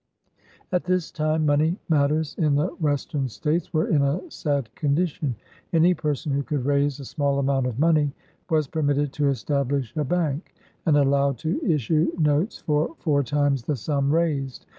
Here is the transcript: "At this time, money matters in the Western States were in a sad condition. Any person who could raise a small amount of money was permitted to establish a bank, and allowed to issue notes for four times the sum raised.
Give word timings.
"At 0.71 0.85
this 0.85 1.11
time, 1.11 1.45
money 1.45 1.77
matters 1.87 2.33
in 2.39 2.55
the 2.55 2.69
Western 2.79 3.27
States 3.29 3.71
were 3.71 3.87
in 3.87 4.01
a 4.01 4.31
sad 4.31 4.73
condition. 4.73 5.35
Any 5.73 5.93
person 5.93 6.31
who 6.31 6.41
could 6.41 6.65
raise 6.65 6.99
a 6.99 7.05
small 7.05 7.37
amount 7.37 7.67
of 7.67 7.77
money 7.77 8.11
was 8.49 8.65
permitted 8.65 9.13
to 9.13 9.27
establish 9.29 9.95
a 9.95 10.03
bank, 10.03 10.55
and 10.87 10.97
allowed 10.97 11.37
to 11.45 11.61
issue 11.63 12.13
notes 12.17 12.57
for 12.57 12.95
four 12.97 13.21
times 13.21 13.61
the 13.65 13.75
sum 13.75 14.09
raised. 14.11 14.65